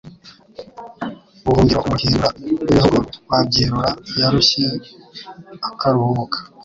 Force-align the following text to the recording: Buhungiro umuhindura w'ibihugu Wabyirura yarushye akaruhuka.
Buhungiro 1.43 1.79
umuhindura 1.85 2.27
w'ibihugu 2.65 3.17
Wabyirura 3.29 3.89
yarushye 4.19 4.67
akaruhuka. 5.69 6.37